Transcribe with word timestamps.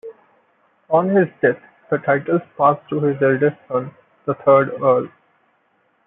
On 0.89 1.09
his 1.09 1.27
death 1.43 1.59
the 1.91 1.99
titles 1.99 2.41
passed 2.57 2.81
to 2.89 2.99
his 3.01 3.21
eldest 3.21 3.55
son, 3.67 3.91
the 4.25 4.33
third 4.33 4.69
Earl. 4.81 5.07